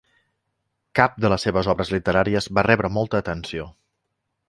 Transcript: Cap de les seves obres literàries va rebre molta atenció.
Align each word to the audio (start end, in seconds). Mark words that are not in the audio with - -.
Cap 0.99 1.19
de 1.27 1.31
les 1.35 1.45
seves 1.47 1.71
obres 1.75 1.93
literàries 1.99 2.51
va 2.59 2.67
rebre 2.71 2.95
molta 2.99 3.25
atenció. 3.25 3.73